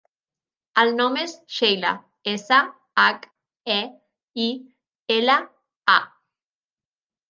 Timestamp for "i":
4.49-4.51